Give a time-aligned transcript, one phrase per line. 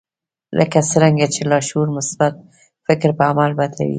[0.59, 2.33] لکه څرنګه چې لاشعور مثبت
[2.85, 3.89] فکر پر عمل بدلوي